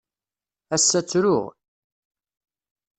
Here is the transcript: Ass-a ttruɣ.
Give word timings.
Ass-a 0.75 0.99
ttruɣ. 1.03 1.43